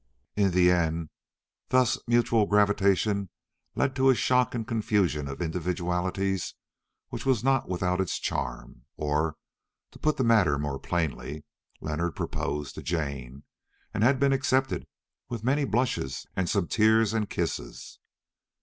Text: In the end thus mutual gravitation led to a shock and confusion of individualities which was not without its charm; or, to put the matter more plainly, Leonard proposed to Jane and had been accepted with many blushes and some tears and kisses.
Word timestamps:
In 0.35 0.49
the 0.49 0.71
end 0.71 1.11
thus 1.69 1.99
mutual 2.07 2.47
gravitation 2.47 3.29
led 3.75 3.95
to 3.95 4.09
a 4.09 4.15
shock 4.15 4.55
and 4.55 4.67
confusion 4.67 5.27
of 5.27 5.43
individualities 5.43 6.55
which 7.09 7.23
was 7.23 7.43
not 7.43 7.69
without 7.69 8.01
its 8.01 8.17
charm; 8.17 8.85
or, 8.97 9.35
to 9.91 9.99
put 9.99 10.17
the 10.17 10.23
matter 10.23 10.57
more 10.57 10.79
plainly, 10.79 11.45
Leonard 11.81 12.15
proposed 12.15 12.73
to 12.73 12.81
Jane 12.81 13.43
and 13.93 14.03
had 14.03 14.19
been 14.19 14.33
accepted 14.33 14.87
with 15.29 15.43
many 15.43 15.65
blushes 15.65 16.25
and 16.35 16.49
some 16.49 16.67
tears 16.67 17.13
and 17.13 17.29
kisses. 17.29 17.99